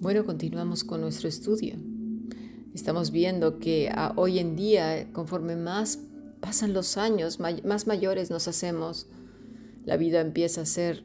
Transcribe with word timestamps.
Bueno, 0.00 0.24
continuamos 0.24 0.84
con 0.84 1.02
nuestro 1.02 1.28
estudio. 1.28 1.76
Estamos 2.74 3.10
viendo 3.10 3.58
que 3.58 3.90
ah, 3.92 4.14
hoy 4.16 4.38
en 4.38 4.56
día, 4.56 5.12
conforme 5.12 5.54
más 5.54 5.98
pasan 6.40 6.72
los 6.72 6.96
años, 6.96 7.40
más 7.40 7.86
mayores 7.86 8.30
nos 8.30 8.48
hacemos, 8.48 9.06
la 9.84 9.98
vida 9.98 10.22
empieza 10.22 10.62
a 10.62 10.66
ser 10.66 11.04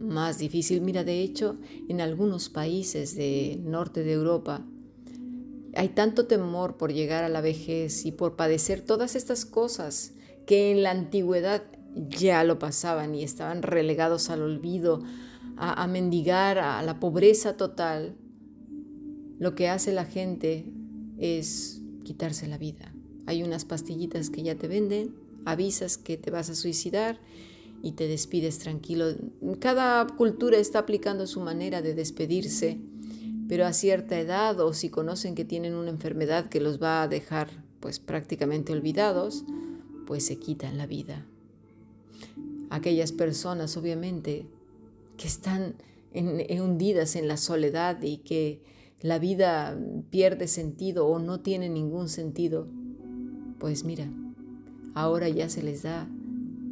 más 0.00 0.38
difícil. 0.38 0.82
Mira, 0.82 1.02
de 1.02 1.22
hecho, 1.22 1.56
en 1.88 2.02
algunos 2.02 2.50
países 2.50 3.16
del 3.16 3.70
norte 3.70 4.04
de 4.04 4.12
Europa 4.12 4.66
hay 5.74 5.88
tanto 5.88 6.26
temor 6.26 6.76
por 6.76 6.92
llegar 6.92 7.24
a 7.24 7.30
la 7.30 7.40
vejez 7.40 8.04
y 8.04 8.12
por 8.12 8.36
padecer 8.36 8.82
todas 8.82 9.16
estas 9.16 9.46
cosas 9.46 10.12
que 10.46 10.70
en 10.70 10.82
la 10.82 10.90
antigüedad 10.90 11.62
ya 11.94 12.44
lo 12.44 12.58
pasaban 12.58 13.14
y 13.14 13.22
estaban 13.22 13.62
relegados 13.62 14.30
al 14.30 14.42
olvido, 14.42 15.02
a, 15.56 15.82
a 15.82 15.86
mendigar, 15.86 16.58
a 16.58 16.82
la 16.82 16.98
pobreza 16.98 17.56
total 17.56 18.16
lo 19.42 19.56
que 19.56 19.68
hace 19.68 19.92
la 19.92 20.04
gente 20.04 20.72
es 21.18 21.82
quitarse 22.04 22.46
la 22.46 22.58
vida. 22.58 22.94
Hay 23.26 23.42
unas 23.42 23.64
pastillitas 23.64 24.30
que 24.30 24.44
ya 24.44 24.54
te 24.54 24.68
venden, 24.68 25.16
avisas 25.44 25.98
que 25.98 26.16
te 26.16 26.30
vas 26.30 26.48
a 26.48 26.54
suicidar 26.54 27.18
y 27.82 27.92
te 27.92 28.06
despides 28.06 28.60
tranquilo. 28.60 29.06
Cada 29.58 30.06
cultura 30.06 30.58
está 30.58 30.78
aplicando 30.78 31.26
su 31.26 31.40
manera 31.40 31.82
de 31.82 31.94
despedirse, 31.94 32.78
pero 33.48 33.66
a 33.66 33.72
cierta 33.72 34.18
edad 34.20 34.60
o 34.60 34.72
si 34.72 34.90
conocen 34.90 35.34
que 35.34 35.44
tienen 35.44 35.74
una 35.74 35.90
enfermedad 35.90 36.48
que 36.48 36.60
los 36.60 36.80
va 36.80 37.02
a 37.02 37.08
dejar 37.08 37.48
pues 37.80 37.98
prácticamente 37.98 38.72
olvidados, 38.72 39.44
pues 40.06 40.24
se 40.26 40.38
quitan 40.38 40.78
la 40.78 40.86
vida. 40.86 41.26
Aquellas 42.70 43.12
personas 43.12 43.76
obviamente 43.76 44.46
que 45.16 45.28
están 45.28 45.74
hundidas 46.14 47.16
en 47.16 47.28
la 47.28 47.36
soledad 47.36 48.02
y 48.02 48.18
que 48.18 48.60
la 49.00 49.18
vida 49.18 49.78
pierde 50.10 50.46
sentido 50.46 51.06
o 51.06 51.18
no 51.18 51.40
tiene 51.40 51.68
ningún 51.68 52.08
sentido, 52.08 52.68
pues 53.58 53.84
mira, 53.84 54.10
ahora 54.94 55.28
ya 55.28 55.48
se 55.48 55.62
les 55.62 55.82
da 55.82 56.08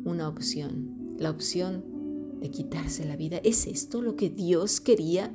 una 0.04 0.28
opción, 0.28 1.16
la 1.18 1.30
opción 1.30 1.84
de 2.40 2.50
quitarse 2.50 3.04
la 3.04 3.16
vida. 3.16 3.38
¿Es 3.44 3.66
esto 3.66 4.00
lo 4.00 4.16
que 4.16 4.30
Dios 4.30 4.80
quería? 4.80 5.32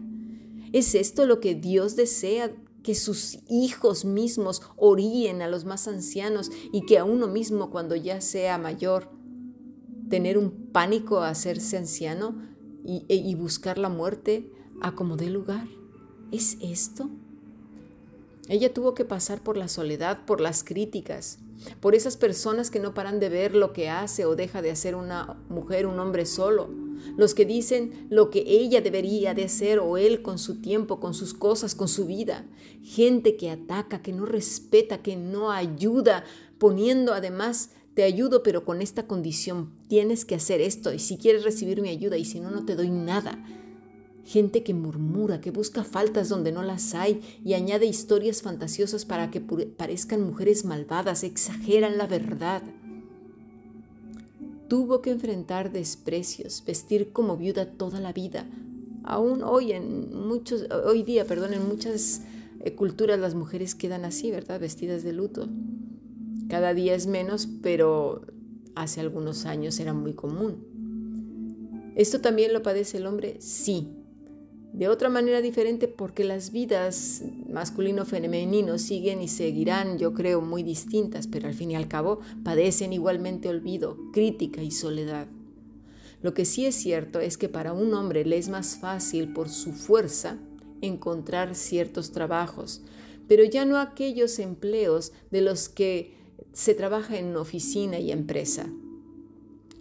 ¿Es 0.72 0.96
esto 0.96 1.26
lo 1.26 1.40
que 1.40 1.56
Dios 1.56 1.96
desea? 1.96 2.52
Que 2.86 2.94
sus 2.94 3.40
hijos 3.50 4.06
mismos 4.06 4.62
oríen 4.78 5.42
a 5.42 5.48
los 5.48 5.66
más 5.66 5.88
ancianos 5.88 6.52
y 6.72 6.86
que 6.86 7.00
a 7.00 7.04
uno 7.04 7.28
mismo 7.28 7.72
cuando 7.72 7.96
ya 7.96 8.22
sea 8.22 8.60
mayor, 8.60 9.10
tener 10.08 10.38
un 10.38 10.70
pánico 10.72 11.20
a 11.20 11.30
hacerse 11.30 11.78
anciano 11.78 12.40
y, 12.84 13.04
y 13.10 13.34
buscar 13.34 13.80
la 13.80 13.90
muerte 13.90 14.52
a 14.82 14.94
como 14.94 15.18
dé 15.18 15.32
lugar. 15.32 15.68
¿Es 16.32 16.58
esto? 16.62 17.10
Ella 18.48 18.72
tuvo 18.72 18.94
que 18.94 19.06
pasar 19.06 19.42
por 19.42 19.58
la 19.58 19.68
soledad, 19.68 20.24
por 20.26 20.40
las 20.40 20.64
críticas, 20.64 21.40
por 21.80 21.96
esas 21.96 22.18
personas 22.18 22.70
que 22.70 22.80
no 22.80 22.94
paran 22.94 23.20
de 23.20 23.30
ver 23.30 23.56
lo 23.56 23.74
que 23.74 23.90
hace 23.90 24.26
o 24.26 24.36
deja 24.36 24.62
de 24.62 24.70
hacer 24.70 24.94
una 24.94 25.42
mujer, 25.50 25.88
un 25.88 26.00
hombre 26.00 26.28
solo, 26.28 26.70
los 27.18 27.34
que 27.34 27.46
dicen 27.46 28.08
lo 28.10 28.30
que 28.30 28.44
ella 28.48 28.82
debería 28.82 29.34
de 29.34 29.46
hacer 29.46 29.80
o 29.80 29.98
él 29.98 30.22
con 30.22 30.38
su 30.38 30.62
tiempo, 30.62 31.00
con 31.00 31.14
sus 31.14 31.34
cosas, 31.34 31.76
con 31.76 31.88
su 31.88 32.06
vida, 32.06 32.46
gente 32.82 33.36
que 33.38 33.50
ataca, 33.50 34.02
que 34.02 34.14
no 34.14 34.26
respeta, 34.26 35.02
que 35.02 35.16
no 35.16 35.52
ayuda, 35.52 36.24
poniendo 36.58 37.14
además 37.14 37.72
te 37.94 38.04
ayudo 38.04 38.44
pero 38.44 38.66
con 38.66 38.82
esta 38.82 39.08
condición, 39.08 39.72
tienes 39.88 40.26
que 40.26 40.36
hacer 40.36 40.62
esto 40.62 40.94
y 40.94 41.00
si 41.00 41.18
quieres 41.18 41.44
recibir 41.44 41.82
mi 41.82 41.90
ayuda 41.90 42.18
y 42.18 42.26
si 42.26 42.40
no, 42.40 42.52
no 42.52 42.66
te 42.66 42.76
doy 42.76 42.90
nada 42.90 43.44
gente 44.26 44.64
que 44.64 44.74
murmura, 44.74 45.40
que 45.40 45.52
busca 45.52 45.84
faltas 45.84 46.30
donde 46.30 46.52
no 46.52 46.64
las 46.64 46.96
hay 46.96 47.22
y 47.46 47.54
añade 47.54 47.86
historias 47.86 48.42
fantasiosas 48.42 49.06
para 49.06 49.30
que 49.30 49.40
parezcan 49.40 50.24
mujeres 50.24 50.66
malvadas, 50.66 51.24
exageran 51.24 51.98
la 51.98 52.08
verdad. 52.08 52.64
Tuvo 54.68 55.02
que 55.02 55.12
enfrentar 55.12 55.72
desprecios, 55.72 56.64
vestir 56.66 57.12
como 57.12 57.38
viuda 57.38 57.66
toda 57.66 58.00
la 58.00 58.14
vida. 58.14 58.46
Aún 59.04 59.44
hoy 59.44 59.72
en 59.72 60.16
muchos 60.28 60.68
hoy 60.86 61.04
día, 61.04 61.26
perdón, 61.26 61.54
en 61.54 61.68
muchas 61.68 62.24
eh, 62.62 62.74
culturas 62.74 63.20
las 63.20 63.36
mujeres 63.36 63.76
quedan 63.76 64.06
así, 64.06 64.32
¿verdad? 64.32 64.60
Vestidas 64.60 65.04
de 65.04 65.14
luto. 65.14 65.48
Cada 66.50 66.74
día 66.74 66.96
es 66.96 67.06
menos, 67.06 67.48
pero 67.62 68.22
hace 68.74 69.02
algunos 69.02 69.46
años 69.46 69.80
era 69.80 69.94
muy 69.94 70.14
común. 70.14 71.94
¿Esto 71.96 72.20
también 72.20 72.52
lo 72.54 72.64
padece 72.64 72.98
el 72.98 73.06
hombre? 73.06 73.38
Sí, 73.40 73.90
de 74.74 74.88
otra 74.90 75.10
manera 75.10 75.42
diferente 75.42 75.88
porque 75.88 76.24
las 76.24 76.52
vidas 76.52 77.24
masculino-femenino 77.50 78.78
siguen 78.78 79.22
y 79.22 79.28
seguirán, 79.28 79.98
yo 79.98 80.14
creo, 80.14 80.42
muy 80.42 80.64
distintas, 80.64 81.28
pero 81.28 81.48
al 81.48 81.54
fin 81.54 81.72
y 81.72 81.76
al 81.76 81.88
cabo 81.88 82.20
padecen 82.44 82.92
igualmente 82.92 83.48
olvido, 83.48 83.98
crítica 84.12 84.62
y 84.62 84.72
soledad. 84.72 85.28
Lo 86.22 86.34
que 86.34 86.46
sí 86.46 86.66
es 86.66 86.76
cierto 86.76 87.20
es 87.20 87.38
que 87.38 87.50
para 87.50 87.72
un 87.72 87.94
hombre 87.94 88.26
le 88.26 88.38
es 88.38 88.50
más 88.50 88.78
fácil 88.78 89.32
por 89.32 89.48
su 89.48 89.72
fuerza 89.72 90.38
encontrar 90.82 91.56
ciertos 91.56 92.12
trabajos, 92.12 92.82
pero 93.28 93.44
ya 93.44 93.66
no 93.66 93.78
aquellos 93.78 94.40
empleos 94.40 95.12
de 95.32 95.42
los 95.42 95.70
que 95.70 96.16
se 96.54 96.74
trabaja 96.74 97.18
en 97.18 97.36
oficina 97.36 98.00
y 98.00 98.12
empresa. 98.12 98.68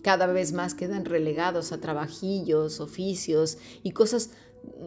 Cada 0.03 0.27
vez 0.27 0.53
más 0.53 0.75
quedan 0.75 1.07
relegados 1.07 1.73
a 1.73 1.81
trabajillos, 1.81 2.81
oficios 2.81 3.57
y 3.83 3.93
cosas 3.93 4.31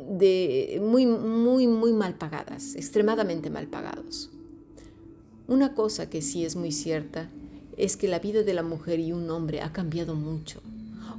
de 0.10 0.82
muy, 0.84 1.06
muy, 1.06 1.68
muy 1.68 1.94
mal 1.94 2.16
pagadas, 2.18 2.76
extremadamente 2.76 3.50
mal 3.50 3.68
pagados. 3.68 4.30
Una 5.48 5.74
cosa 5.74 6.10
que 6.10 6.22
sí 6.22 6.46
es 6.46 6.56
muy 6.56 6.72
cierta 6.72 7.30
es 7.78 7.96
que 7.96 8.08
la 8.08 8.20
vida 8.20 8.44
de 8.44 8.54
la 8.54 8.64
mujer 8.64 9.00
y 9.00 9.12
un 9.12 9.30
hombre 9.30 9.62
ha 9.62 9.72
cambiado 9.72 10.16
mucho. 10.16 10.62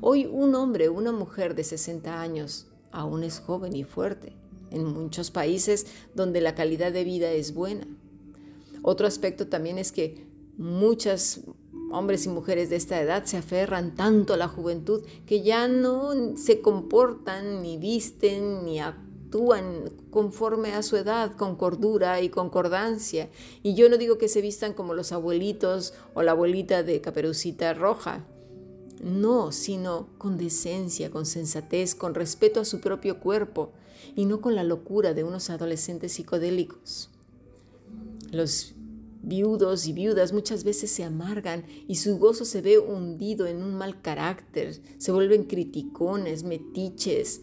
Hoy 0.01 0.27
un 0.27 0.55
hombre 0.55 0.89
una 0.89 1.13
mujer 1.13 1.55
de 1.55 1.65
60 1.65 2.21
años 2.21 2.67
aún 2.93 3.23
es 3.23 3.41
joven 3.41 3.75
y 3.75 3.85
fuerte, 3.85 4.33
en 4.71 4.85
muchos 4.85 5.31
países 5.31 5.87
donde 6.15 6.41
la 6.41 6.55
calidad 6.55 6.93
de 6.93 7.05
vida 7.05 7.31
es 7.31 7.55
buena. 7.55 7.87
Otro 8.83 9.07
aspecto 9.07 9.49
también 9.49 9.79
es 9.79 9.93
que 9.93 10.27
muchas 10.57 11.41
hombres 11.91 12.27
y 12.27 12.29
mujeres 12.29 12.71
de 12.71 12.77
esta 12.77 13.01
edad 13.01 13.25
se 13.25 13.37
aferran 13.37 13.95
tanto 13.95 14.35
a 14.35 14.37
la 14.37 14.49
juventud 14.49 15.03
que 15.27 15.43
ya 15.43 15.69
no 15.69 16.37
se 16.37 16.61
comportan, 16.61 17.63
ni 17.63 17.77
visten, 17.77 18.65
ni 18.65 18.81
actúan 18.81 19.91
conforme 20.11 20.73
a 20.75 20.83
su 20.83 20.97
edad, 20.97 21.37
con 21.37 21.57
cordura 21.57 22.21
y 22.21 22.29
concordancia. 22.29 23.29
Y 23.63 23.75
yo 23.75 23.89
no 23.89 23.97
digo 23.97 24.19
que 24.19 24.29
se 24.29 24.41
vistan 24.41 24.73
como 24.75 24.95
los 24.95 25.13
abuelitos 25.13 25.95
o 26.15 26.23
la 26.23 26.33
abuelita 26.33 26.83
de 26.83 27.01
Caperucita 27.01 27.75
Roja. 27.75 28.25
No, 29.03 29.53
sino 29.53 30.09
con 30.19 30.39
decencia, 30.39 31.11
con 31.11 31.25
sensatez, 31.25 31.95
con 31.95 32.15
respeto 32.15 32.61
a 32.61 32.65
su 32.65 32.81
propio 32.81 33.21
cuerpo 33.21 33.73
y 34.17 34.25
no 34.25 34.41
con 34.41 34.57
la 34.57 34.65
locura 34.65 35.15
de 35.15 35.25
unos 35.25 35.51
adolescentes 35.51 36.13
psicodélicos. 36.13 37.11
Los 38.33 38.75
Viudos 39.29 39.87
y 39.87 39.93
viudas 39.93 40.33
muchas 40.33 40.65
veces 40.65 40.91
se 40.91 41.05
amargan 41.05 41.67
y 41.87 41.97
su 41.97 42.17
gozo 42.17 42.47
se 42.47 42.63
ve 42.63 42.79
hundido 42.79 43.47
en 43.47 43.63
un 43.63 43.75
mal 43.75 44.01
carácter, 44.01 44.81
se 44.97 45.13
vuelven 45.13 45.45
criticones, 45.45 46.45
metiches, 46.45 47.43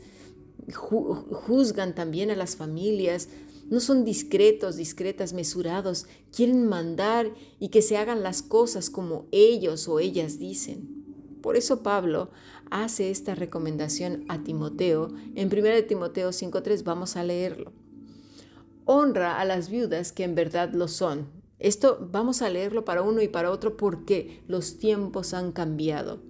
juzgan 0.74 1.94
también 1.94 2.32
a 2.32 2.36
las 2.36 2.56
familias, 2.56 3.30
no 3.70 3.80
son 3.80 4.04
discretos, 4.04 4.78
discretas, 4.78 5.34
mesurados, 5.34 6.08
quieren 6.36 6.66
mandar 6.66 7.32
y 7.60 7.70
que 7.70 7.84
se 7.84 7.98
hagan 7.98 8.24
las 8.24 8.42
cosas 8.42 8.90
como 8.90 9.28
ellos 9.32 9.88
o 9.88 10.00
ellas 10.00 10.40
dicen. 10.40 11.06
Por 11.44 11.56
eso 11.56 11.84
Pablo 11.84 12.32
hace 12.72 13.12
esta 13.12 13.36
recomendación 13.36 14.26
a 14.28 14.42
Timoteo. 14.42 15.14
En 15.36 15.54
1 15.54 15.84
Timoteo 15.88 16.30
5.3 16.30 16.84
vamos 16.84 17.16
a 17.16 17.24
leerlo. 17.24 17.74
Honra 18.86 19.40
a 19.40 19.46
las 19.46 19.70
viudas 19.70 20.12
que 20.12 20.24
en 20.24 20.34
verdad 20.34 20.74
lo 20.74 20.88
son 20.88 21.35
esto 21.68 22.08
vamos 22.12 22.44
a 22.44 22.50
leerlo 22.50 22.86
para 22.86 23.02
uno 23.02 23.24
y 23.24 23.28
para 23.28 23.50
otro 23.50 23.76
porque 23.76 24.44
los 24.48 24.78
tiempos 24.78 25.34
han 25.34 25.52
cambiado. 25.52 26.22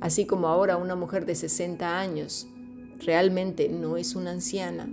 Así 0.00 0.26
como 0.26 0.48
ahora 0.48 0.76
una 0.76 0.96
mujer 0.96 1.26
de 1.26 1.36
60 1.36 2.00
años 2.00 2.48
realmente 2.98 3.68
no 3.68 3.96
es 3.96 4.16
una 4.16 4.32
anciana, 4.32 4.88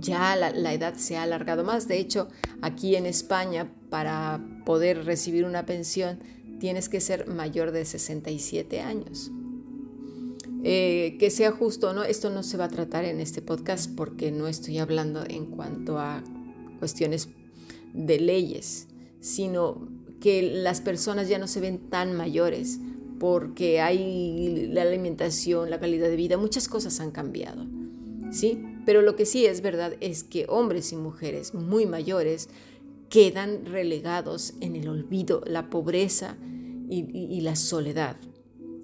ya 0.00 0.34
la, 0.36 0.72
edad 0.72 0.94
se 0.94 1.18
ha 1.18 1.24
alargado 1.24 1.62
más. 1.62 1.88
De 1.88 1.98
hecho, 1.98 2.28
aquí 2.62 2.96
en 2.96 3.04
España, 3.04 3.70
para 3.90 4.40
poder 4.64 5.04
recibir 5.04 5.44
una 5.44 5.66
pensión, 5.66 6.20
tienes 6.58 6.88
que 6.88 7.02
ser 7.02 7.28
mayor 7.28 7.70
de 7.70 7.84
67 7.84 8.80
años. 8.80 9.30
Eh, 10.64 11.16
que 11.18 11.30
sea 11.30 11.50
justo 11.50 11.92
no, 11.92 12.02
esto 12.02 12.30
no 12.30 12.42
se 12.42 12.56
va 12.56 12.66
a 12.66 12.68
tratar 12.68 13.04
en 13.04 13.20
este 13.20 13.42
podcast 13.42 13.90
porque 13.94 14.30
no 14.30 14.46
estoy 14.46 14.78
hablando 14.78 15.22
en 15.28 15.46
cuanto 15.46 15.98
a 15.98 16.22
cuestiones 16.78 17.28
de 17.92 18.20
leyes, 18.20 18.88
sino 19.20 19.88
que 20.20 20.42
las 20.42 20.80
personas 20.80 21.28
ya 21.28 21.38
no 21.38 21.48
se 21.48 21.60
ven 21.60 21.78
tan 21.90 22.16
mayores 22.16 22.78
porque 23.18 23.80
hay 23.80 24.68
la 24.72 24.82
alimentación, 24.82 25.70
la 25.70 25.78
calidad 25.78 26.08
de 26.08 26.16
vida, 26.16 26.36
muchas 26.36 26.68
cosas 26.68 26.98
han 27.00 27.12
cambiado. 27.12 27.66
¿Sí? 28.30 28.64
Pero 28.86 29.02
lo 29.02 29.14
que 29.14 29.26
sí 29.26 29.46
es 29.46 29.60
verdad 29.60 29.94
es 30.00 30.24
que 30.24 30.46
hombres 30.48 30.92
y 30.92 30.96
mujeres 30.96 31.54
muy 31.54 31.86
mayores 31.86 32.48
quedan 33.10 33.66
relegados 33.66 34.54
en 34.60 34.74
el 34.74 34.88
olvido, 34.88 35.42
la 35.46 35.68
pobreza 35.68 36.36
y, 36.88 37.40
la 37.42 37.56
soledad. 37.56 38.16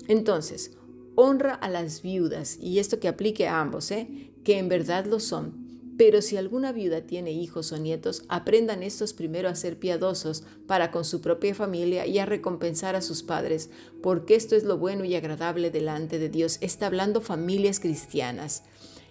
Entonces, 0.06 0.76
honra 1.14 1.54
a 1.54 1.68
las 1.68 2.02
viudas, 2.02 2.58
y 2.60 2.78
esto 2.78 3.00
que 3.00 3.08
aplique 3.08 3.48
a 3.48 3.60
ambos, 3.60 3.90
¿eh? 3.90 4.32
que 4.44 4.58
en 4.58 4.68
verdad 4.68 5.06
lo 5.06 5.18
son. 5.18 5.67
Pero 5.98 6.22
si 6.22 6.36
alguna 6.36 6.70
viuda 6.70 7.00
tiene 7.00 7.32
hijos 7.32 7.72
o 7.72 7.76
nietos, 7.76 8.22
aprendan 8.28 8.84
estos 8.84 9.12
primero 9.12 9.48
a 9.48 9.56
ser 9.56 9.80
piadosos 9.80 10.44
para 10.68 10.92
con 10.92 11.04
su 11.04 11.20
propia 11.20 11.56
familia 11.56 12.06
y 12.06 12.20
a 12.20 12.24
recompensar 12.24 12.94
a 12.94 13.02
sus 13.02 13.24
padres, 13.24 13.68
porque 14.00 14.36
esto 14.36 14.54
es 14.54 14.62
lo 14.62 14.78
bueno 14.78 15.04
y 15.04 15.16
agradable 15.16 15.72
delante 15.72 16.20
de 16.20 16.28
Dios. 16.28 16.58
Está 16.60 16.86
hablando 16.86 17.20
familias 17.20 17.80
cristianas, 17.80 18.62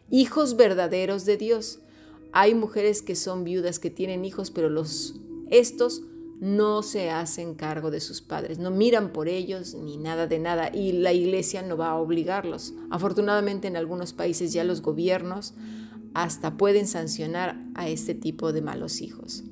hijos 0.09 0.55
verdaderos 0.55 1.25
de 1.25 1.35
Dios. 1.35 1.79
Hay 2.31 2.55
mujeres 2.55 3.01
que 3.01 3.17
son 3.17 3.43
viudas 3.43 3.79
que 3.79 3.89
tienen 3.89 4.23
hijos, 4.23 4.49
pero 4.49 4.69
los 4.69 5.15
estos 5.49 6.03
no 6.39 6.83
se 6.83 7.09
hacen 7.09 7.55
cargo 7.55 7.91
de 7.91 7.99
sus 7.99 8.21
padres, 8.21 8.59
no 8.59 8.71
miran 8.71 9.11
por 9.11 9.27
ellos 9.27 9.73
ni 9.73 9.97
nada 9.97 10.27
de 10.27 10.39
nada 10.39 10.69
y 10.73 10.93
la 10.93 11.11
iglesia 11.11 11.63
no 11.63 11.75
va 11.75 11.89
a 11.89 11.95
obligarlos. 11.97 12.73
Afortunadamente 12.91 13.67
en 13.67 13.75
algunos 13.75 14.13
países 14.13 14.53
ya 14.53 14.63
los 14.63 14.81
gobiernos 14.81 15.53
hasta 16.13 16.57
pueden 16.57 16.87
sancionar 16.87 17.61
a 17.75 17.89
este 17.89 18.13
tipo 18.15 18.53
de 18.53 18.61
malos 18.61 19.01
hijos. 19.01 19.43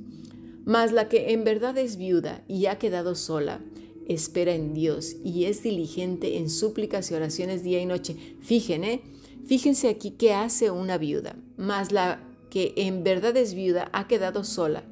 Mas 0.65 0.91
la 0.91 1.09
que 1.09 1.31
en 1.31 1.43
verdad 1.43 1.77
es 1.77 1.97
viuda 1.97 2.43
y 2.47 2.65
ha 2.65 2.79
quedado 2.79 3.15
sola, 3.15 3.61
espera 4.07 4.53
en 4.53 4.73
Dios 4.73 5.15
y 5.23 5.45
es 5.45 5.63
diligente 5.63 6.37
en 6.37 6.49
súplicas 6.49 7.11
y 7.11 7.13
oraciones 7.13 7.63
día 7.63 7.79
y 7.81 7.85
noche. 7.85 8.15
Fíjense, 8.41 8.93
¿eh? 8.93 9.01
fíjense 9.45 9.89
aquí 9.89 10.11
qué 10.11 10.33
hace 10.33 10.71
una 10.71 10.97
viuda. 10.97 11.35
Mas 11.57 11.91
la 11.91 12.21
que 12.49 12.73
en 12.77 13.03
verdad 13.03 13.35
es 13.37 13.53
viuda 13.53 13.89
ha 13.93 14.07
quedado 14.07 14.43
sola. 14.43 14.83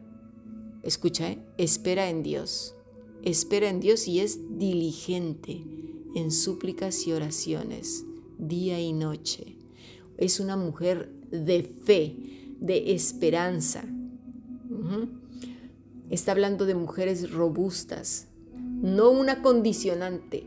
Escucha, 0.84 1.32
¿eh? 1.32 1.40
espera 1.58 2.10
en 2.10 2.24
Dios. 2.24 2.76
Espera 3.24 3.70
en 3.70 3.80
Dios 3.80 4.08
y 4.08 4.20
es 4.20 4.58
diligente 4.58 5.64
en 6.14 6.32
súplicas 6.32 7.08
y 7.08 7.14
oraciones, 7.14 8.06
día 8.38 8.80
y 8.80 8.94
noche. 8.94 9.58
Es 10.18 10.40
una 10.40 10.58
mujer 10.58 11.12
de 11.34 11.64
fe, 11.64 12.16
de 12.60 12.94
esperanza. 12.94 13.84
Está 16.10 16.32
hablando 16.32 16.66
de 16.66 16.76
mujeres 16.76 17.32
robustas, 17.32 18.28
no 18.56 19.10
una 19.10 19.42
condicionante, 19.42 20.46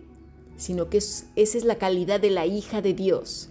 sino 0.56 0.88
que 0.88 0.98
esa 0.98 1.26
es 1.34 1.64
la 1.64 1.76
calidad 1.76 2.20
de 2.20 2.30
la 2.30 2.46
hija 2.46 2.80
de 2.80 2.94
Dios. 2.94 3.50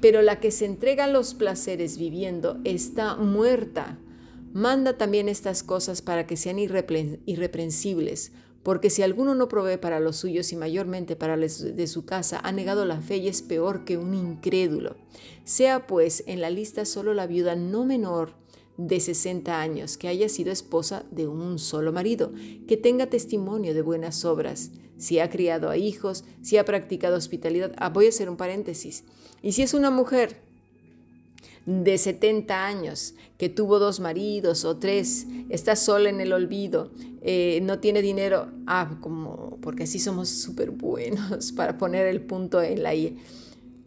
Pero 0.00 0.22
la 0.22 0.40
que 0.40 0.50
se 0.50 0.64
entrega 0.64 1.04
a 1.04 1.10
los 1.10 1.34
placeres 1.34 1.98
viviendo 1.98 2.58
está 2.64 3.16
muerta. 3.16 3.98
Manda 4.52 4.98
también 4.98 5.28
estas 5.28 5.62
cosas 5.62 6.02
para 6.02 6.26
que 6.26 6.36
sean 6.36 6.58
irreprensibles, 6.58 8.32
porque 8.62 8.90
si 8.90 9.02
alguno 9.02 9.34
no 9.34 9.48
provee 9.48 9.78
para 9.78 10.00
los 10.00 10.16
suyos 10.16 10.52
y 10.52 10.56
mayormente 10.56 11.16
para 11.16 11.36
los 11.36 11.60
de 11.74 11.86
su 11.86 12.04
casa, 12.04 12.40
ha 12.42 12.52
negado 12.52 12.84
la 12.84 13.00
fe 13.00 13.16
y 13.16 13.28
es 13.28 13.42
peor 13.42 13.84
que 13.84 13.96
un 13.96 14.14
incrédulo. 14.14 14.96
Sea 15.44 15.86
pues 15.86 16.24
en 16.26 16.40
la 16.40 16.50
lista 16.50 16.84
solo 16.84 17.14
la 17.14 17.26
viuda 17.26 17.56
no 17.56 17.84
menor 17.84 18.34
de 18.76 19.00
60 19.00 19.60
años, 19.60 19.96
que 19.96 20.08
haya 20.08 20.28
sido 20.28 20.52
esposa 20.52 21.04
de 21.10 21.26
un 21.26 21.58
solo 21.58 21.92
marido, 21.92 22.32
que 22.66 22.76
tenga 22.76 23.08
testimonio 23.08 23.74
de 23.74 23.82
buenas 23.82 24.24
obras, 24.24 24.70
si 24.96 25.18
ha 25.18 25.30
criado 25.30 25.70
a 25.70 25.76
hijos, 25.76 26.24
si 26.42 26.56
ha 26.56 26.64
practicado 26.64 27.16
hospitalidad. 27.16 27.72
Ah, 27.78 27.90
voy 27.90 28.06
a 28.06 28.08
hacer 28.10 28.28
un 28.28 28.36
paréntesis. 28.36 29.04
Y 29.42 29.52
si 29.52 29.62
es 29.62 29.74
una 29.74 29.90
mujer 29.90 30.42
de 31.66 31.98
70 31.98 32.66
años 32.66 33.14
que 33.38 33.48
tuvo 33.48 33.78
dos 33.78 34.00
maridos 34.00 34.64
o 34.64 34.76
tres, 34.78 35.26
está 35.48 35.76
sola 35.76 36.08
en 36.08 36.20
el 36.20 36.32
olvido, 36.32 36.90
eh, 37.22 37.60
no 37.62 37.78
tiene 37.80 38.02
dinero, 38.02 38.48
ah, 38.66 38.98
como, 39.00 39.58
porque 39.60 39.84
así 39.84 39.98
somos 39.98 40.28
súper 40.28 40.70
buenos 40.70 41.52
para 41.56 41.78
poner 41.78 42.06
el 42.06 42.22
punto 42.22 42.62
en 42.62 42.82
la 42.82 42.94
I. 42.94 43.18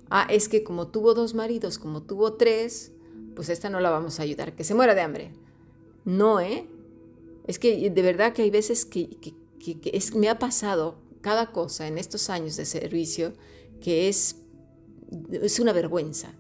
Ah, 0.10 0.28
es 0.30 0.48
que 0.48 0.64
como 0.64 0.88
tuvo 0.88 1.14
dos 1.14 1.34
maridos, 1.34 1.80
como 1.80 2.04
tuvo 2.04 2.34
tres, 2.34 2.92
pues 3.36 3.50
esta 3.50 3.70
no 3.70 3.80
la 3.80 3.90
vamos 3.90 4.20
a 4.20 4.24
ayudar, 4.24 4.56
que 4.56 4.64
se 4.64 4.76
muera 4.76 4.94
de 4.94 5.02
hambre. 5.02 5.32
No, 6.06 6.40
¿eh? 6.40 6.68
Es 7.48 7.60
que 7.60 7.90
de 7.90 8.02
verdad 8.02 8.34
que 8.34 8.44
hay 8.44 8.52
veces 8.52 8.86
que, 8.86 9.10
que, 9.60 9.82
es, 9.92 10.16
me 10.16 10.30
ha 10.30 10.40
pasado 10.40 10.96
cada 11.22 11.52
cosa 11.52 11.88
en 11.88 11.98
estos 11.98 12.30
años 12.30 12.56
de 12.56 12.66
servicio 12.66 13.34
que 13.82 14.08
es, 14.08 14.38
es 15.32 15.60
una 15.60 15.74
vergüenza. 15.74 16.34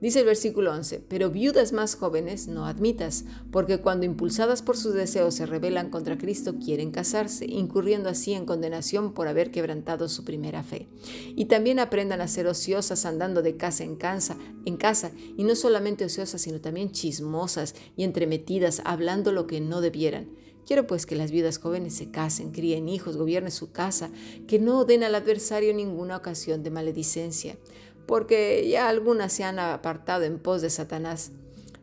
Dice 0.00 0.20
el 0.20 0.24
versículo 0.24 0.72
11, 0.72 1.04
pero 1.08 1.28
viudas 1.30 1.74
más 1.74 1.94
jóvenes 1.94 2.48
no 2.48 2.64
admitas, 2.64 3.26
porque 3.52 3.78
cuando 3.78 4.06
impulsadas 4.06 4.62
por 4.62 4.78
sus 4.78 4.94
deseos 4.94 5.34
se 5.34 5.44
rebelan 5.44 5.90
contra 5.90 6.16
Cristo 6.16 6.54
quieren 6.58 6.90
casarse, 6.90 7.44
incurriendo 7.44 8.08
así 8.08 8.32
en 8.32 8.46
condenación 8.46 9.12
por 9.12 9.28
haber 9.28 9.50
quebrantado 9.50 10.08
su 10.08 10.24
primera 10.24 10.62
fe. 10.62 10.88
Y 11.36 11.44
también 11.46 11.78
aprendan 11.78 12.22
a 12.22 12.28
ser 12.28 12.46
ociosas 12.46 13.04
andando 13.04 13.42
de 13.42 13.58
casa 13.58 13.84
en 13.84 13.96
casa, 13.96 14.38
en 14.64 14.78
casa, 14.78 15.12
y 15.36 15.44
no 15.44 15.54
solamente 15.54 16.06
ociosas, 16.06 16.40
sino 16.40 16.62
también 16.62 16.92
chismosas 16.92 17.74
y 17.94 18.04
entremetidas, 18.04 18.80
hablando 18.86 19.32
lo 19.32 19.46
que 19.46 19.60
no 19.60 19.82
debieran. 19.82 20.30
Quiero 20.66 20.86
pues 20.86 21.04
que 21.04 21.16
las 21.16 21.30
viudas 21.30 21.58
jóvenes 21.58 21.94
se 21.94 22.10
casen, 22.10 22.52
críen 22.52 22.88
hijos, 22.88 23.16
gobiernen 23.16 23.50
su 23.50 23.72
casa, 23.72 24.10
que 24.46 24.58
no 24.58 24.84
den 24.84 25.02
al 25.02 25.14
adversario 25.14 25.74
ninguna 25.74 26.16
ocasión 26.16 26.62
de 26.62 26.70
maledicencia 26.70 27.58
porque 28.06 28.68
ya 28.68 28.88
algunas 28.88 29.32
se 29.32 29.44
han 29.44 29.58
apartado 29.58 30.24
en 30.24 30.38
pos 30.38 30.62
de 30.62 30.70
Satanás. 30.70 31.32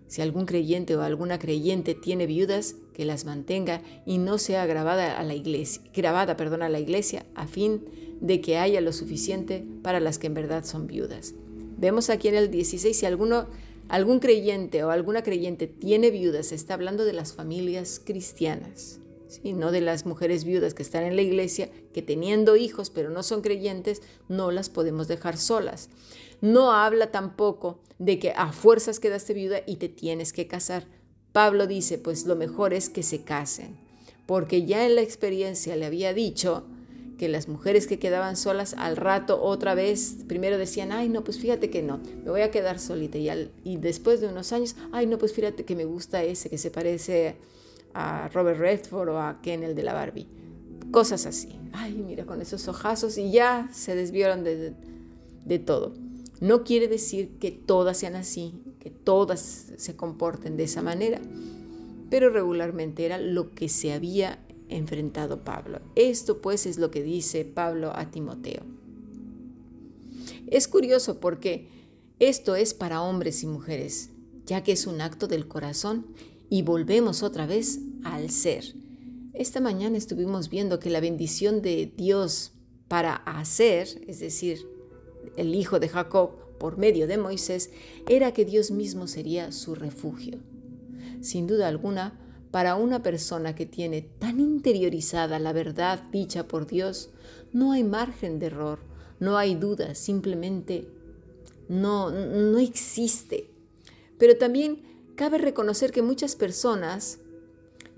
Si 0.08 0.22
algún 0.22 0.46
creyente 0.46 0.96
o 0.96 1.02
alguna 1.02 1.40
creyente 1.40 1.96
tiene 1.96 2.25
viudas, 2.25 2.75
que 2.94 3.06
las 3.06 3.25
mantenga 3.25 3.81
y 4.06 4.18
no 4.18 4.38
sea 4.38 4.66
grabada 4.66 5.19
a 5.19 5.24
la 5.24 5.36
iglesia, 5.36 5.81
grabada, 5.94 6.38
perdón, 6.38 6.64
a 6.64 6.69
la 6.69 6.80
iglesia, 6.80 7.25
a 7.36 7.46
fin 7.46 7.86
de 8.22 8.42
que 8.42 8.58
haya 8.58 8.81
lo 8.81 8.94
suficiente 8.94 9.66
para 9.84 10.00
las 10.00 10.18
que 10.18 10.28
en 10.28 10.34
verdad 10.34 10.66
son 10.66 10.88
viudas. 10.88 11.36
Vemos 11.78 12.10
aquí 12.10 12.28
en 12.28 12.36
el 12.36 12.50
16, 12.50 12.98
si 12.98 13.06
alguno, 13.06 13.48
algún 13.88 14.19
creyente 14.19 14.84
o 14.84 14.90
alguna 14.90 15.22
creyente 15.22 15.68
tiene 15.68 16.10
viudas, 16.10 16.52
está 16.52 16.74
hablando 16.74 17.06
de 17.06 17.14
las 17.14 17.34
familias 17.34 18.02
cristianas 18.04 19.00
no 19.44 19.72
de 19.72 19.82
las 19.82 20.06
mujeres 20.06 20.44
viudas 20.44 20.74
que 20.74 20.84
están 20.84 21.04
en 21.04 21.16
la 21.16 21.22
iglesia, 21.22 21.70
que 21.94 22.02
teniendo 22.02 22.56
hijos 22.56 22.90
pero 22.90 23.10
no 23.10 23.24
son 23.24 23.42
creyentes, 23.42 24.02
no 24.28 24.52
las 24.52 24.69
podemos 24.69 25.07
dejar 25.07 25.38
solas. 25.38 25.90
No 26.42 26.72
habla 26.72 27.12
tampoco 27.12 27.80
de 28.00 28.19
que 28.19 28.31
a 28.31 28.52
fuerzas 28.52 29.00
quedaste 29.00 29.34
viuda 29.34 29.62
y 29.66 29.78
te 29.78 29.90
tienes 29.90 30.34
que 30.34 30.48
casar. 30.48 30.86
Pablo 31.31 31.68
dice, 31.68 31.98
pues 31.98 32.26
lo 32.26 32.36
mejor 32.36 32.74
es 32.74 32.90
que 32.90 33.04
se 33.04 33.24
casen, 33.24 33.78
porque 34.26 34.66
ya 34.66 34.86
en 34.86 34.96
la 34.96 35.02
experiencia 35.02 35.76
le 35.76 35.86
había 35.86 36.14
dicho 36.14 36.66
que 37.18 37.28
las 37.28 37.48
mujeres 37.48 37.88
que 37.88 38.00
quedaban 38.00 38.38
solas 38.38 38.76
al 38.78 38.96
rato 38.96 39.42
otra 39.42 39.74
vez, 39.76 40.18
primero 40.28 40.57
decían, 40.57 40.92
ay, 40.92 41.10
no, 41.10 41.24
pues 41.24 41.40
fíjate 41.40 41.69
que 41.69 41.81
no, 41.81 42.00
me 42.24 42.30
voy 42.30 42.42
a 42.42 42.52
quedar 42.52 42.80
solita. 42.80 43.18
Y, 43.18 43.52
y 43.64 43.78
después 43.78 44.22
de 44.22 44.28
unos 44.28 44.54
años, 44.54 44.76
ay, 44.92 45.07
no, 45.07 45.18
pues 45.18 45.34
fíjate 45.34 45.66
que 45.66 45.76
me 45.76 45.86
gusta 45.86 46.24
ese, 46.24 46.50
que 46.50 46.57
se 46.57 46.72
parece 46.72 47.36
a 47.97 48.30
Robert 48.30 48.59
Redford 48.59 49.09
o 49.09 49.19
a 49.19 49.42
Ken 49.42 49.63
el 49.63 49.73
de 49.73 49.81
la 49.81 49.94
Barbie. 49.94 50.27
Cosas 50.92 51.25
así. 51.25 51.49
Ay, 51.73 51.94
mira, 51.94 52.25
con 52.25 52.42
esos 52.42 52.68
ojazos 52.68 53.18
y 53.18 53.31
ya 53.31 53.69
se 53.73 53.95
desviaron 53.95 54.44
de, 54.44 54.75
de 55.45 55.59
todo. 55.59 55.95
No 56.39 56.63
quiere 56.63 56.87
decir 56.87 57.39
que 57.39 57.49
todas 57.49 57.97
sean 57.97 58.16
así, 58.16 58.54
que 58.80 58.92
todas 58.92 59.73
se 59.75 59.95
comporten 59.95 60.57
de 60.57 60.66
esa 60.66 60.83
manera, 60.83 61.19
pero 62.11 62.30
regularmente 62.30 63.04
era 63.04 63.18
lo 63.18 63.56
que 63.56 63.68
se 63.68 63.92
había 63.92 64.39
enfrentado 64.69 65.44
Pablo. 65.44 65.80
Esto 65.95 66.39
pues 66.39 66.68
es 66.68 66.77
lo 66.77 66.92
que 66.92 67.01
dice 67.01 67.45
Pablo 67.45 67.92
a 67.95 68.11
Timoteo. 68.11 68.61
Es 70.45 70.68
curioso 70.68 71.19
porque 71.19 71.68
esto 72.19 72.56
es 72.56 72.75
para 72.75 73.01
hombres 73.01 73.42
y 73.42 73.47
mujeres, 73.47 74.11
ya 74.45 74.63
que 74.63 74.73
es 74.73 74.85
un 74.85 75.01
acto 75.01 75.27
del 75.27 75.47
corazón 75.47 76.06
y 76.49 76.61
volvemos 76.61 77.23
otra 77.23 77.45
vez 77.45 77.80
al 78.04 78.30
ser. 78.30 78.73
Esta 79.33 79.61
mañana 79.61 79.97
estuvimos 79.97 80.49
viendo 80.49 80.80
que 80.80 80.89
la 80.89 80.99
bendición 80.99 81.61
de 81.61 81.92
Dios 81.95 82.54
para 82.87 83.16
hacer, 83.16 83.87
es 84.07 84.19
decir, 84.19 84.68
el 85.35 85.54
hijo 85.54 85.80
de 85.80 85.89
Jacob 85.89 86.31
por 86.57 86.77
medio 86.77 87.07
de 87.07 87.18
Moisés, 87.18 87.69
era 88.09 88.33
que 88.33 88.45
Dios 88.45 88.71
mismo 88.71 89.07
sería 89.07 89.51
su 89.51 89.75
refugio. 89.75 90.39
Sin 91.21 91.45
duda 91.47 91.68
alguna, 91.68 92.19
para 92.51 92.75
una 92.75 93.04
persona 93.04 93.54
que 93.54 93.66
tiene 93.66 94.01
tan 94.01 94.39
interiorizada 94.39 95.37
la 95.37 95.54
verdad 95.54 96.04
dicha 96.11 96.47
por 96.47 96.66
Dios, 96.66 97.11
no 97.51 97.73
hay 97.73 97.83
margen 97.83 98.39
de 98.39 98.47
error, 98.47 98.80
no 99.19 99.37
hay 99.37 99.56
duda, 99.56 99.95
simplemente 99.95 100.87
no, 101.68 102.09
no 102.09 102.57
existe. 102.57 103.51
Pero 104.18 104.37
también 104.37 104.81
cabe 105.18 105.40
reconocer 105.40 105.92
que 105.92 106.04
muchas 106.04 106.36
personas 106.36 107.19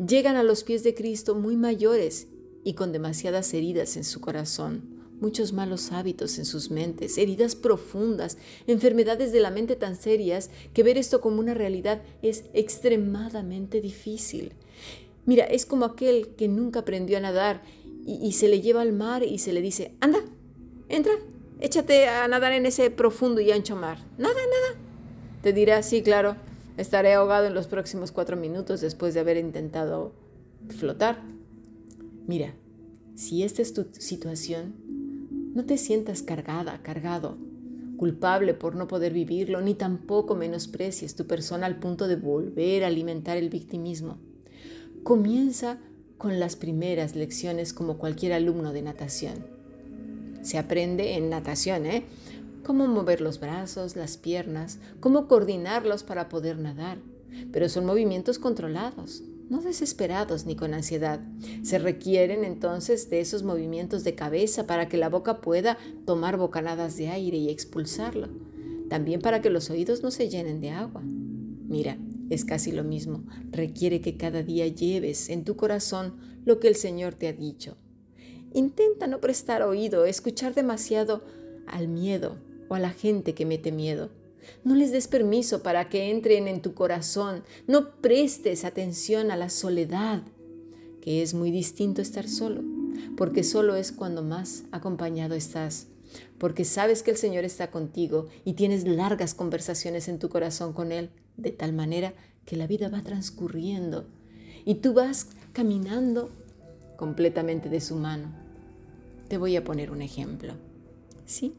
llegan 0.03 0.38
a 0.38 0.43
los 0.43 0.63
pies 0.63 0.83
de 0.83 0.95
Cristo 0.95 1.35
muy 1.35 1.57
mayores 1.57 2.27
y 2.63 2.73
con 2.73 2.93
demasiadas 2.93 3.53
heridas 3.53 3.97
en 3.97 4.05
su 4.05 4.21
corazón, 4.21 4.83
muchos 5.19 5.51
malos 5.51 5.91
hábitos 5.91 6.39
en 6.39 6.45
sus 6.45 6.71
mentes, 6.71 7.17
heridas 7.17 7.55
profundas, 7.55 8.38
enfermedades 8.67 9.33
de 9.33 9.41
la 9.41 9.51
mente 9.51 9.75
tan 9.75 9.97
serias 9.97 10.49
que 10.73 10.81
ver 10.81 10.97
esto 10.97 11.19
como 11.19 11.41
una 11.41 11.53
realidad 11.53 12.01
es 12.21 12.45
extremadamente 12.53 13.81
difícil. 13.81 14.53
Mira, 15.25 15.43
es 15.43 15.65
como 15.65 15.83
aquel 15.83 16.29
que 16.38 16.47
nunca 16.47 16.79
aprendió 16.79 17.17
a 17.17 17.21
nadar 17.21 17.61
y, 18.05 18.31
se 18.31 18.47
le 18.47 18.61
lleva 18.61 18.81
al 18.81 18.93
mar 18.93 19.23
y 19.23 19.39
se 19.39 19.51
le 19.51 19.61
dice, 19.61 19.93
anda, 19.99 20.19
entra, 20.88 21.13
échate 21.59 22.07
a 22.07 22.27
nadar 22.29 22.53
en 22.53 22.65
ese 22.65 22.89
profundo 22.89 23.41
y 23.41 23.51
ancho 23.51 23.75
mar. 23.75 23.99
Nada, 24.17 24.33
nada. 24.33 24.81
Te 25.43 25.53
dirá, 25.53 25.83
sí, 25.83 26.01
claro, 26.01 26.35
estaré 26.79 27.13
ahogado 27.13 27.45
en 27.45 27.53
los 27.53 27.67
próximos 27.67 28.12
cuatro 28.12 28.38
minutos 28.38 28.79
después 28.81 29.13
de 29.13 29.19
haber 29.19 29.38
intentado 29.38 30.13
flotar. 30.69 31.21
Mira, 32.25 32.53
si 33.15 33.43
esta 33.43 33.62
es 33.62 33.74
tu 33.74 33.88
situación, 33.91 34.75
no 35.53 35.65
te 35.65 35.77
sientas 35.77 36.24
cargada, 36.24 36.81
cargado, 36.81 37.38
culpable 37.98 38.53
por 38.53 38.75
no 38.75 38.88
poder 38.88 39.12
vivirlo, 39.12 39.59
ni 39.59 39.74
tampoco 39.74 40.36
menosprecies 40.36 41.15
tu 41.15 41.27
persona 41.27 41.65
al 41.65 41.79
punto 41.79 42.07
de 42.07 42.15
volver 42.15 42.86
a 42.86 42.88
alimentar 42.88 43.36
el 43.36 43.50
victimismo. 43.50 44.17
Comienza 45.03 45.79
con 46.17 46.39
las 46.39 46.55
primeras 46.55 47.15
lecciones 47.15 47.74
como 47.74 47.98
cualquier 47.98 48.31
alumno 48.31 48.71
de 48.71 48.83
natación. 48.83 49.45
Se 50.43 50.57
aprende 50.57 51.15
en 51.15 51.29
natación, 51.29 51.86
¿eh? 51.86 52.03
Cómo 52.63 52.87
mover 52.87 53.21
los 53.21 53.39
brazos, 53.39 53.95
las 53.95 54.17
piernas, 54.17 54.79
cómo 54.99 55.27
coordinarlos 55.27 56.03
para 56.03 56.29
poder 56.29 56.59
nadar. 56.59 56.99
Pero 57.51 57.69
son 57.69 57.85
movimientos 57.85 58.37
controlados, 58.37 59.23
no 59.49 59.61
desesperados 59.61 60.45
ni 60.45 60.55
con 60.55 60.73
ansiedad. 60.73 61.21
Se 61.63 61.79
requieren 61.79 62.43
entonces 62.43 63.09
de 63.09 63.21
esos 63.21 63.43
movimientos 63.43 64.03
de 64.03 64.15
cabeza 64.15 64.67
para 64.67 64.89
que 64.89 64.97
la 64.97 65.09
boca 65.09 65.41
pueda 65.41 65.77
tomar 66.05 66.37
bocanadas 66.37 66.97
de 66.97 67.09
aire 67.09 67.37
y 67.37 67.49
expulsarlo. 67.49 68.29
También 68.89 69.21
para 69.21 69.41
que 69.41 69.49
los 69.49 69.69
oídos 69.69 70.03
no 70.03 70.11
se 70.11 70.29
llenen 70.29 70.59
de 70.59 70.71
agua. 70.71 71.01
Mira, 71.03 71.97
es 72.29 72.45
casi 72.45 72.71
lo 72.71 72.83
mismo. 72.83 73.23
Requiere 73.51 74.01
que 74.01 74.17
cada 74.17 74.43
día 74.43 74.67
lleves 74.67 75.29
en 75.29 75.43
tu 75.45 75.55
corazón 75.55 76.15
lo 76.45 76.59
que 76.59 76.67
el 76.67 76.75
Señor 76.75 77.15
te 77.15 77.27
ha 77.27 77.33
dicho. 77.33 77.77
Intenta 78.53 79.07
no 79.07 79.19
prestar 79.19 79.61
oído, 79.61 80.05
escuchar 80.05 80.55
demasiado 80.55 81.23
al 81.67 81.87
miedo 81.87 82.48
o 82.69 82.75
a 82.75 82.79
la 82.79 82.91
gente 82.91 83.33
que 83.33 83.45
mete 83.45 83.73
miedo. 83.73 84.09
No 84.63 84.75
les 84.75 84.91
des 84.91 85.07
permiso 85.07 85.61
para 85.61 85.89
que 85.89 86.09
entren 86.09 86.47
en 86.47 86.61
tu 86.61 86.73
corazón. 86.73 87.43
No 87.67 87.95
prestes 87.95 88.63
atención 88.63 89.31
a 89.31 89.35
la 89.35 89.49
soledad, 89.49 90.23
que 91.01 91.21
es 91.21 91.33
muy 91.33 91.51
distinto 91.51 92.01
estar 92.01 92.27
solo, 92.27 92.63
porque 93.17 93.43
solo 93.43 93.75
es 93.75 93.91
cuando 93.91 94.23
más 94.23 94.63
acompañado 94.71 95.35
estás, 95.35 95.88
porque 96.38 96.65
sabes 96.65 97.03
que 97.03 97.11
el 97.11 97.17
Señor 97.17 97.43
está 97.43 97.71
contigo 97.71 98.27
y 98.45 98.53
tienes 98.53 98.88
largas 98.88 99.33
conversaciones 99.33 100.07
en 100.07 100.19
tu 100.19 100.29
corazón 100.29 100.73
con 100.73 100.91
Él, 100.91 101.09
de 101.38 101.51
tal 101.51 101.73
manera 101.73 102.13
que 102.45 102.55
la 102.55 102.67
vida 102.67 102.89
va 102.89 103.03
transcurriendo 103.03 104.07
y 104.65 104.75
tú 104.75 104.93
vas 104.93 105.29
caminando 105.53 106.29
completamente 106.97 107.69
de 107.69 107.79
su 107.79 107.95
mano. 107.95 108.33
Te 109.27 109.38
voy 109.38 109.55
a 109.55 109.63
poner 109.63 109.91
un 109.91 110.01
ejemplo. 110.01 110.53
¿Sí? 111.25 111.55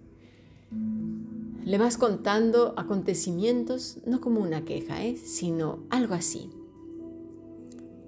Le 1.64 1.78
vas 1.78 1.96
contando 1.96 2.74
acontecimientos 2.76 3.98
no 4.06 4.20
como 4.20 4.40
una 4.40 4.64
queja, 4.64 5.04
¿eh? 5.04 5.16
sino 5.16 5.84
algo 5.90 6.14
así. 6.14 6.50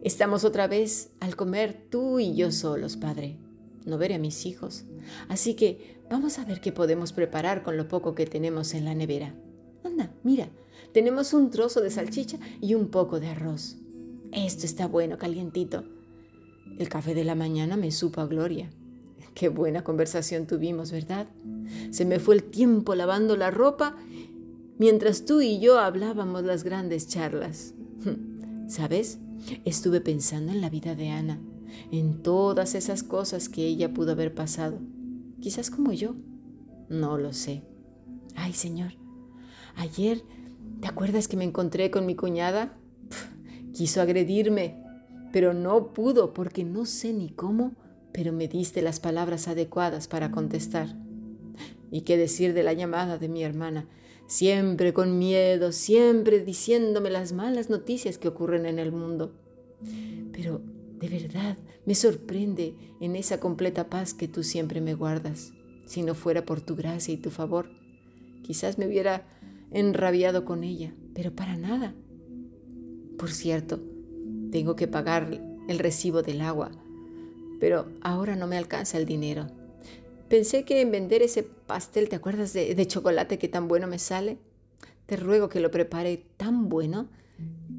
Estamos 0.03 0.45
otra 0.45 0.67
vez 0.67 1.13
al 1.21 1.37
comer 1.37 1.87
tú 1.91 2.19
y 2.19 2.35
yo 2.35 2.51
solos, 2.51 2.97
Padre. 2.97 3.39
No 3.85 3.99
veré 3.99 4.17
a 4.17 4.19
mis 4.19 4.47
hijos. 4.47 4.85
Así 5.29 5.55
que 5.55 6.01
vamos 6.11 6.39
a 6.39 6.45
ver 6.45 6.61
qué 6.61 6.73
podemos 6.73 7.13
preparar 7.13 7.63
con 7.63 7.77
lo 7.77 7.89
poco 7.89 8.15
que 8.15 8.27
tenemos 8.27 8.75
en 8.75 8.85
la 8.85 8.95
nevera. 8.95 9.35
Anda, 9.85 10.13
mira, 10.23 10.49
tenemos 10.93 11.33
un 11.33 11.51
trozo 11.51 11.81
de 11.81 11.91
salchicha 11.91 12.39
y 12.61 12.75
un 12.75 12.89
poco 12.89 13.21
de 13.21 13.29
arroz. 13.29 13.77
Esto 14.33 14.67
está 14.67 14.87
bueno, 14.87 15.19
calientito. 15.19 15.85
El 16.79 16.89
café 16.89 17.15
de 17.15 17.25
la 17.25 17.35
mañana 17.35 17.77
me 17.77 17.91
supo 17.91 18.21
a 18.21 18.27
gloria. 18.27 18.71
Qué 19.35 19.49
buena 19.49 19.83
conversación 19.83 20.47
tuvimos, 20.47 20.93
¿verdad? 20.93 21.27
Se 21.91 22.05
me 22.05 22.19
fue 22.19 22.35
el 22.37 22.45
tiempo 22.45 22.95
lavando 22.95 23.37
la 23.37 23.51
ropa 23.51 23.97
mientras 24.79 25.25
tú 25.25 25.41
y 25.41 25.59
yo 25.59 25.79
hablábamos 25.79 26.45
las 26.45 26.65
grandes 26.65 27.09
charlas. 27.09 27.75
¿Sabes? 28.69 29.19
Estuve 29.65 30.01
pensando 30.01 30.53
en 30.53 30.61
la 30.61 30.71
vida 30.71 30.95
de 30.95 31.11
Ana, 31.11 31.41
en 31.91 32.23
todas 32.23 32.75
esas 32.75 33.03
cosas 33.03 33.49
que 33.49 33.67
ella 33.67 33.93
pudo 33.93 34.13
haber 34.13 34.35
pasado. 34.35 34.79
Quizás 35.41 35.71
como 35.71 35.93
yo. 35.93 36.15
No 36.89 37.17
lo 37.17 37.33
sé. 37.33 37.63
Ay, 38.35 38.53
Señor, 38.53 38.93
ayer, 39.77 40.23
¿te 40.81 40.89
acuerdas 40.89 41.27
que 41.27 41.37
me 41.37 41.45
encontré 41.45 41.91
con 41.91 42.05
mi 42.05 42.15
cuñada? 42.15 42.77
quiso 43.73 44.03
agredirme, 44.03 44.77
pero 45.33 45.55
no 45.55 45.93
pudo 45.93 46.35
porque 46.35 46.65
no 46.65 46.85
sé 46.85 47.13
ni 47.13 47.31
cómo 47.31 47.73
pero 48.13 48.33
me 48.33 48.49
diste 48.49 48.83
las 48.83 49.01
palabras 49.01 49.49
adecuadas 49.49 50.09
para 50.09 50.31
contestar. 50.31 50.97
¿Y 51.91 52.03
qué 52.03 52.17
decir 52.17 52.55
de 52.55 52.63
la 52.63 52.73
llamada 52.73 53.19
de 53.19 53.29
mi 53.29 53.43
hermana? 53.43 53.89
Siempre 54.27 54.93
con 54.93 55.19
miedo, 55.19 55.73
siempre 55.73 56.45
diciéndome 56.45 57.11
las 57.11 57.33
malas 57.33 57.71
noticias 57.71 58.19
que 58.19 58.29
ocurren 58.29 58.67
en 58.67 58.79
el 58.79 58.93
mundo. 58.93 59.35
Pero 60.33 60.63
de 60.99 61.09
verdad 61.09 61.59
me 61.85 61.95
sorprende 61.95 62.75
en 63.01 63.17
esa 63.17 63.41
completa 63.41 63.91
paz 63.91 64.15
que 64.15 64.29
tú 64.29 64.43
siempre 64.43 64.81
me 64.81 64.95
guardas. 64.95 65.53
Si 65.87 66.03
no 66.03 66.15
fuera 66.15 66.47
por 66.47 66.61
tu 66.61 66.77
gracia 66.77 67.13
y 67.13 67.19
tu 67.19 67.31
favor, 67.31 67.71
quizás 68.43 68.79
me 68.79 68.87
hubiera 68.87 69.27
enrabiado 69.71 70.45
con 70.45 70.65
ella, 70.65 70.95
pero 71.15 71.35
para 71.35 71.57
nada. 71.57 71.95
Por 73.19 73.31
cierto, 73.31 73.81
tengo 74.51 74.77
que 74.77 74.89
pagar 74.89 75.43
el 75.69 75.79
recibo 75.79 76.23
del 76.23 76.41
agua 76.41 76.71
pero 77.63 77.87
ahora 78.01 78.35
no 78.35 78.49
me 78.49 78.59
alcanza 78.59 78.99
el 78.99 79.07
dinero. 79.07 79.47
Pensé 80.29 80.65
que 80.65 80.81
en 80.81 80.91
vender 80.91 81.23
ese 81.23 81.45
pastel, 81.45 82.09
¿te 82.09 82.17
acuerdas 82.17 82.53
de, 82.53 82.87
chocolate 82.89 83.39
que 83.39 83.47
tan 83.47 83.69
bueno 83.69 83.87
me 83.87 84.01
sale? 84.01 84.39
Te 85.07 85.17
ruego 85.17 85.49
que 85.49 85.61
lo 85.61 85.71
prepare 85.71 86.27
tan 86.37 86.69
bueno 86.69 87.07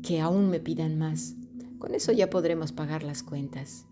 que 0.01 0.21
aún 0.21 0.49
me 0.49 0.61
pidan 0.61 0.97
más. 0.97 1.35
Con 1.79 1.95
eso 1.95 2.13
ya 2.13 2.29
podremos 2.29 2.71
pagar 2.71 3.03
las 3.03 3.23
cuentas. 3.23 3.83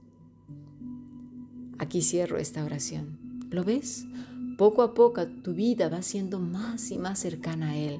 Aquí 1.77 2.01
cierro 2.01 2.37
esta 2.37 2.63
oración. 2.63 3.19
¿Lo 3.49 3.65
ves? 3.65 4.05
Poco 4.57 4.83
a 4.83 4.93
poco 4.93 5.27
tu 5.27 5.53
vida 5.53 5.89
va 5.89 6.03
siendo 6.03 6.39
más 6.39 6.89
y 6.91 6.99
más 6.99 7.19
cercana 7.19 7.71
a 7.71 7.77
Él, 7.77 7.99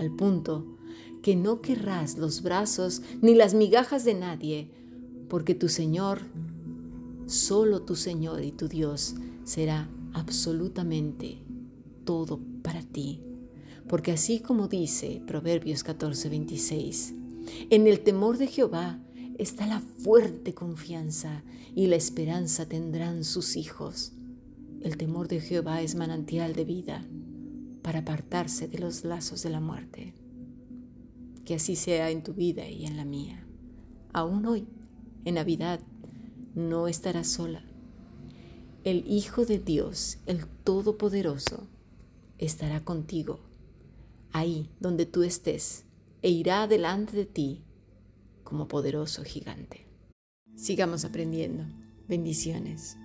al 0.00 0.10
punto 0.10 0.76
que 1.22 1.36
no 1.36 1.60
querrás 1.60 2.18
los 2.18 2.42
brazos 2.42 3.02
ni 3.22 3.36
las 3.36 3.54
migajas 3.54 4.04
de 4.04 4.14
nadie, 4.14 4.72
porque 5.28 5.54
tu 5.54 5.68
Señor 5.68 6.22
Solo 7.28 7.82
tu 7.82 7.94
Señor 7.94 8.42
y 8.42 8.52
tu 8.52 8.68
Dios 8.68 9.14
será 9.44 9.86
absolutamente 10.14 11.42
todo 12.04 12.40
para 12.62 12.80
ti. 12.80 13.20
Porque 13.86 14.12
así 14.12 14.40
como 14.40 14.66
dice 14.66 15.20
Proverbios 15.26 15.84
14:26, 15.84 17.12
en 17.68 17.86
el 17.86 18.00
temor 18.00 18.38
de 18.38 18.46
Jehová 18.46 18.98
está 19.36 19.66
la 19.66 19.80
fuerte 19.80 20.54
confianza 20.54 21.44
y 21.74 21.88
la 21.88 21.96
esperanza 21.96 22.66
tendrán 22.66 23.24
sus 23.24 23.56
hijos. 23.56 24.12
El 24.80 24.96
temor 24.96 25.28
de 25.28 25.42
Jehová 25.42 25.82
es 25.82 25.96
manantial 25.96 26.54
de 26.54 26.64
vida 26.64 27.06
para 27.82 27.98
apartarse 27.98 28.68
de 28.68 28.78
los 28.78 29.04
lazos 29.04 29.42
de 29.42 29.50
la 29.50 29.60
muerte. 29.60 30.14
Que 31.44 31.56
así 31.56 31.76
sea 31.76 32.08
en 32.10 32.22
tu 32.22 32.32
vida 32.32 32.66
y 32.70 32.86
en 32.86 32.96
la 32.96 33.04
mía. 33.04 33.46
Aún 34.14 34.46
hoy, 34.46 34.66
en 35.26 35.34
Navidad, 35.34 35.80
no 36.58 36.88
estarás 36.88 37.28
sola. 37.28 37.62
El 38.84 39.06
Hijo 39.06 39.46
de 39.46 39.58
Dios, 39.58 40.18
el 40.26 40.46
Todopoderoso, 40.46 41.68
estará 42.38 42.84
contigo, 42.84 43.40
ahí 44.32 44.70
donde 44.80 45.06
tú 45.06 45.22
estés, 45.22 45.84
e 46.20 46.30
irá 46.30 46.66
delante 46.66 47.16
de 47.16 47.26
ti 47.26 47.64
como 48.42 48.66
poderoso 48.68 49.24
gigante. 49.24 49.86
Sigamos 50.56 51.04
aprendiendo. 51.04 51.64
Bendiciones. 52.08 52.96